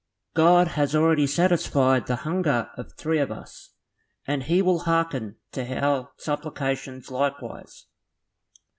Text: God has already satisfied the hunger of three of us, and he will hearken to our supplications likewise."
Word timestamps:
God 0.33 0.69
has 0.69 0.95
already 0.95 1.27
satisfied 1.27 2.07
the 2.07 2.15
hunger 2.25 2.71
of 2.75 2.91
three 2.93 3.19
of 3.19 3.31
us, 3.31 3.75
and 4.25 4.41
he 4.41 4.59
will 4.59 4.79
hearken 4.79 5.35
to 5.51 5.77
our 5.77 6.09
supplications 6.17 7.11
likewise." 7.11 7.85